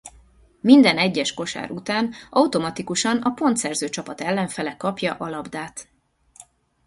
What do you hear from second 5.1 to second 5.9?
a labdát.